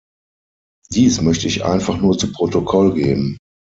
Dies 0.89 1.21
möchte 1.21 1.47
ich 1.47 1.63
einfach 1.63 1.95
nur 2.01 2.17
zu 2.17 2.31
Protokoll 2.31 2.95
geben. 2.95 3.37